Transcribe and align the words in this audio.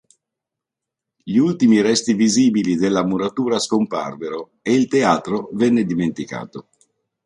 Gli 1.23 1.37
ultimi 1.37 1.79
resti 1.81 2.13
visibili 2.13 2.75
della 2.75 3.05
muratura 3.05 3.59
scomparvero 3.59 4.53
e 4.63 4.73
il 4.73 4.87
teatro 4.87 5.49
venne 5.53 5.85
dimenticato. 5.85 6.69